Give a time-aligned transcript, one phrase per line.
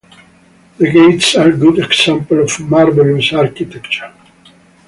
[0.79, 4.11] The gates are good example of marvelous architecture.